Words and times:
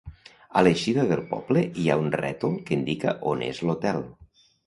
A 0.59 0.61
l'eixida 0.67 1.03
del 1.11 1.19
poble 1.33 1.63
hi 1.81 1.85
ha 1.95 1.99
un 2.05 2.09
rètol 2.21 2.57
que 2.69 2.75
indica 2.79 3.15
on 3.35 3.47
és 3.51 3.63
l'hotel. 3.67 4.01